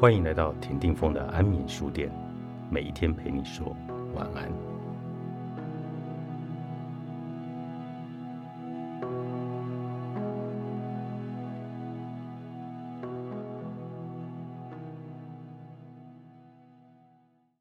[0.00, 2.10] 欢迎来到田定峰的安眠书店，
[2.70, 3.76] 每一天陪你说
[4.14, 4.50] 晚安。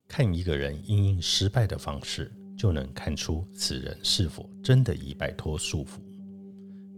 [0.07, 5.99] 看一个人因应失败的方式，就能看出此人是否真的已摆脱束缚。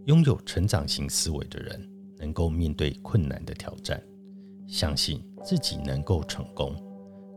[0.04, 4.00] 拥有成长型思维的人，能够面对困难的挑战，
[4.72, 6.74] 相信自己能够成功。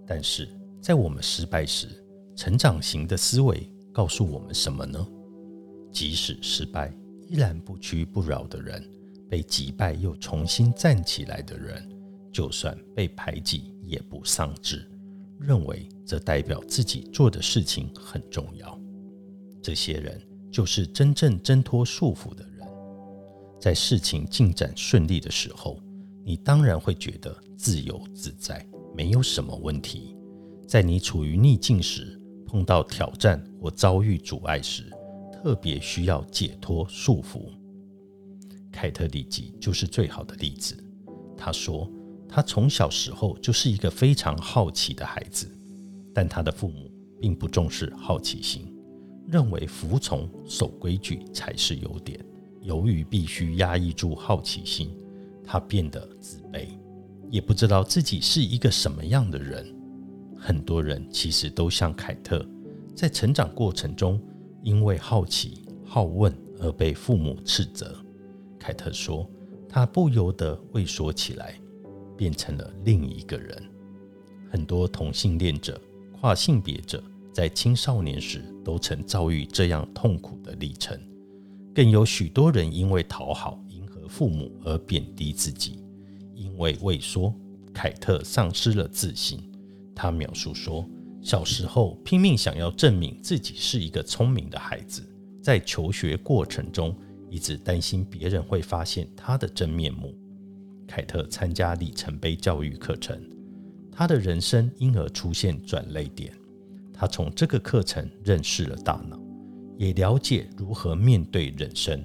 [0.07, 0.47] 但是
[0.81, 1.89] 在我们失败时，
[2.33, 5.05] 成长型的思维告诉我们什么呢？
[5.91, 8.81] 即使失败，依然不屈不挠的人，
[9.29, 11.85] 被击败又重新站起来的人，
[12.31, 14.89] 就算被排挤也不丧志，
[15.37, 18.79] 认为这代表自己做的事情很重要。
[19.61, 22.65] 这些人就是真正挣脱束缚的人。
[23.59, 25.77] 在事情进展顺利的时候，
[26.27, 30.15] 你当然会觉得自由自在，没有什么问题。
[30.67, 34.91] 在你处于逆境时，碰到挑战或遭遇阻碍时，
[35.31, 37.43] 特别需要解脱束缚。
[38.71, 40.75] 凯特·里吉就是最好的例子。
[41.37, 41.87] 他说，
[42.27, 45.47] 他从小时候就是一个非常好奇的孩子，
[46.11, 48.75] 但他的父母并不重视好奇心，
[49.27, 52.19] 认为服从、守规矩才是优点。
[52.63, 54.89] 由于必须压抑住好奇心，
[55.45, 56.67] 他变得自卑，
[57.29, 59.65] 也不知道自己是一个什么样的人。
[60.37, 62.45] 很多人其实都像凯特，
[62.95, 64.21] 在成长过程中
[64.63, 67.95] 因为好奇、好问而被父母斥责。
[68.59, 69.29] 凯特说，
[69.69, 71.55] 他不由得畏缩起来，
[72.17, 73.61] 变成了另一个人。
[74.49, 75.79] 很多同性恋者、
[76.19, 80.97] 跨性别者在青少年时都曾遭遇这样痛苦的历程。
[81.73, 83.61] 更有许多人因为讨好、
[84.07, 85.79] 父母而贬低自己，
[86.33, 87.33] 因为畏缩，
[87.73, 89.39] 凯特丧失了自信。
[89.93, 90.87] 他描述说，
[91.21, 95.01] 小时候拼命想要证明自己是一个聪明的孩子，
[95.41, 96.95] 在求学过程中
[97.29, 100.13] 一直担心别人会发现他的真面目。
[100.87, 103.19] 凯特参加里程碑教育课程，
[103.91, 106.33] 他的人生因而出现转泪点。
[106.93, 109.19] 他从这个课程认识了大脑。
[109.77, 112.01] 也了解如何面对人生。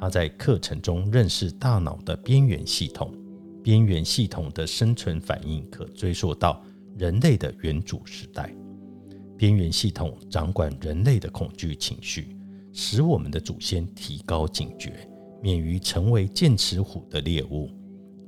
[0.00, 3.14] 他在课程中认识大脑的边缘系统，
[3.62, 6.64] 边缘系统的生存反应可追溯到
[6.96, 8.50] 人类的远祖时代。
[9.36, 12.34] 边缘系统掌管人类的恐惧情绪，
[12.72, 15.06] 使我们的祖先提高警觉，
[15.42, 17.68] 免于成为剑齿虎的猎物。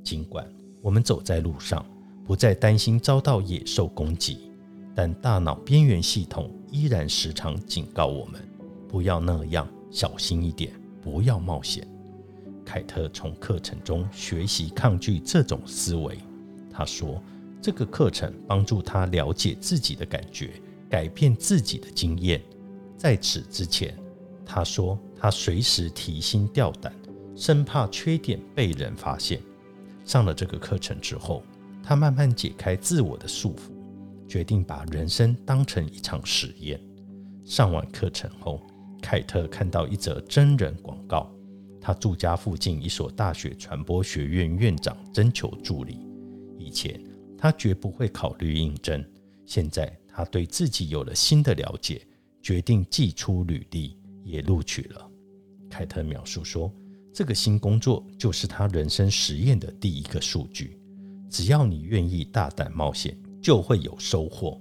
[0.03, 0.47] 尽管
[0.79, 1.83] 我们走在路上，
[2.23, 4.51] 不再担心遭到野兽攻击，
[4.93, 8.39] 但大脑边缘系统依然时常警告我们。
[8.87, 10.71] 不要那样，小心一点，
[11.03, 11.87] 不要冒险。
[12.65, 16.17] 凯特从课程中学习抗拒这种思维。
[16.71, 17.21] 他说，
[17.61, 20.51] 这个课程帮助他了解自己的感觉，
[20.89, 22.41] 改变自己的经验。
[22.97, 23.93] 在此之前，
[24.45, 26.93] 他说他随时提心吊胆，
[27.35, 29.41] 生怕缺点被人发现。
[30.05, 31.43] 上了这个课程之后，
[31.83, 33.71] 他慢慢解开自我的束缚，
[34.27, 36.79] 决定把人生当成一场实验。
[37.43, 38.61] 上完课程后。
[39.03, 41.29] 凯特看到一则真人广告，
[41.81, 46.07] 他住家附近一所大学传播学院院长征求助理。
[46.57, 47.03] 以前
[47.37, 49.05] 他绝不会考虑应征，
[49.45, 52.01] 现在他对自己有了新的了解，
[52.41, 55.11] 决定寄出履历，也录取了。
[55.69, 56.71] 凯特描述说
[57.13, 60.79] ：“这个新工作就是他人生实验的第一个数据。
[61.29, 64.59] 只要你愿意大胆冒险，就会有收获。”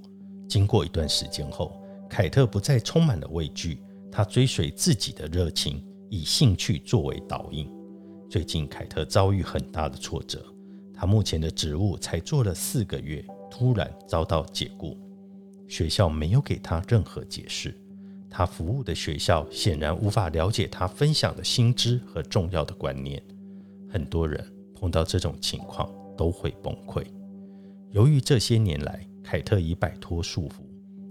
[0.49, 1.81] 经过一段时间后，
[2.11, 3.79] 凯特不再充满了畏惧。
[4.13, 7.67] 他追随自己的热情，以兴趣作为导引。
[8.29, 10.45] 最近，凯特遭遇很大的挫折。
[10.93, 14.99] 他目前的职务才做了四个月，突然遭到解雇。
[15.67, 17.75] 学校没有给他任何解释。
[18.29, 23.23] 他服务的学校显然无法了解他分享的新知和重要的观念。
[23.89, 24.45] 很多人
[24.75, 27.03] 碰到这种情况都会崩溃。
[27.91, 30.63] 由于这些年来，凯特已摆脱束缚，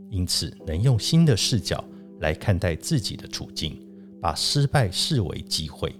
[0.09, 1.83] 因此能用新的视角。
[2.21, 3.77] 来看待自己的处境，
[4.21, 5.93] 把失败视为机会，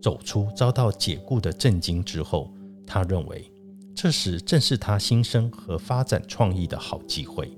[0.00, 2.54] 走出遭到解雇的震惊之后，
[2.86, 3.50] 他认为
[3.94, 7.50] 这时正是他新生和发展创意的好机会。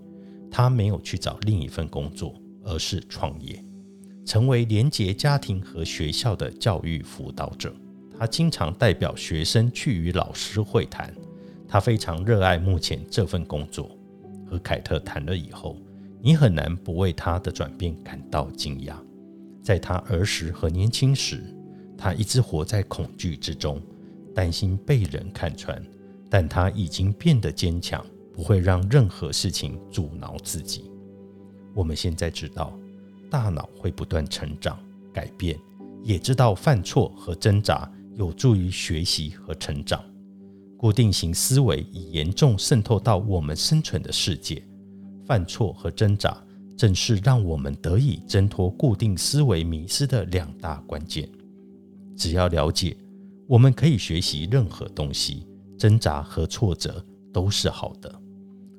[0.50, 3.62] 他没有去找另一份工作，而是创业，
[4.24, 7.74] 成为连结家庭和学校的教育辅导者。
[8.16, 11.12] 他经常代表学生去与老师会谈。
[11.66, 13.90] 他非常热爱目前这份工作。
[14.46, 15.76] 和凯特谈了以后。
[16.26, 18.94] 你很难不为他的转变感到惊讶。
[19.62, 21.44] 在他儿时和年轻时，
[21.98, 23.78] 他一直活在恐惧之中，
[24.34, 25.78] 担心被人看穿，
[26.30, 30.90] 但他已经变得坚强，不会让任何事情阻挠自己。
[31.74, 32.72] 我们现在知道，
[33.30, 34.78] 大脑会不断成长、
[35.12, 35.58] 改变，
[36.02, 40.02] 也知道犯错和挣扎有助于学习和成长。
[40.78, 44.62] 固定型思维已严重渗透到我们生存的世界，
[45.26, 46.36] 犯错和挣扎
[46.76, 51.28] 正是让我们得以挣脱固定思维迷失的两大关键。
[52.16, 52.96] 只要了解，
[53.46, 55.46] 我们可以学习任何东西，
[55.78, 58.20] 挣扎和挫折都是好的，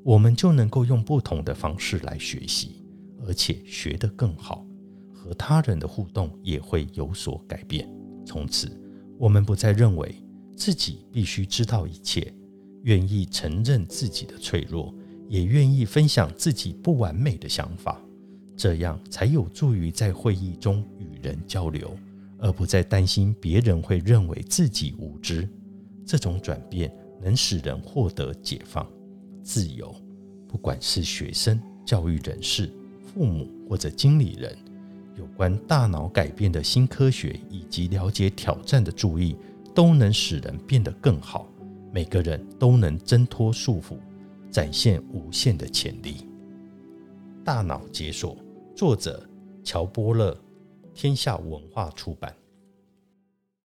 [0.03, 2.81] 我们就能够用不同的方式来学习。
[3.27, 4.63] 而且学得更好，
[5.12, 7.89] 和他人的互动也会有所改变。
[8.24, 8.69] 从此，
[9.18, 10.13] 我们不再认为
[10.56, 12.31] 自己必须知道一切，
[12.83, 14.94] 愿意承认自己的脆弱，
[15.27, 18.01] 也愿意分享自己不完美的想法。
[18.56, 21.95] 这样才有助于在会议中与人交流，
[22.38, 25.48] 而不再担心别人会认为自己无知。
[26.06, 28.88] 这种转变能使人获得解放、
[29.44, 29.94] 自由。
[30.48, 32.69] 不管是学生、教育人士。
[33.13, 34.54] 父母或者经理人，
[35.18, 39.38] 有关大脑改变的新科学以及了解挑战的注意，
[39.74, 41.48] 都能使人变得更好。
[41.94, 43.95] 每个人都能挣脱束缚，
[44.56, 46.25] 展现无限的潜力。
[47.44, 48.38] 大脑解锁，
[48.74, 49.22] 作者
[49.66, 50.34] 乔波勒，
[50.94, 52.34] 天下文化出版。